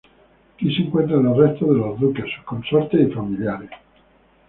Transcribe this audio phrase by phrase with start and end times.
[0.55, 3.69] Aquí se encuentran los restos de los duques, sus consortes y familiares.